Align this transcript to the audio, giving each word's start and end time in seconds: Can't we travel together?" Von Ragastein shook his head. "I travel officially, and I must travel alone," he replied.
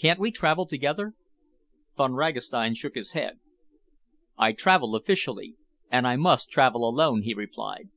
Can't 0.00 0.18
we 0.18 0.32
travel 0.32 0.66
together?" 0.66 1.14
Von 1.96 2.12
Ragastein 2.14 2.74
shook 2.74 2.96
his 2.96 3.12
head. 3.12 3.38
"I 4.36 4.50
travel 4.50 4.96
officially, 4.96 5.54
and 5.92 6.08
I 6.08 6.16
must 6.16 6.50
travel 6.50 6.82
alone," 6.84 7.22
he 7.22 7.34
replied. 7.34 7.88